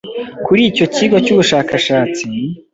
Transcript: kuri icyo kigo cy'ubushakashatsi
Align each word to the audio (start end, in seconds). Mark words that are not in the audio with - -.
kuri 0.45 0.61
icyo 0.69 0.85
kigo 0.95 1.15
cy'ubushakashatsi 1.25 2.23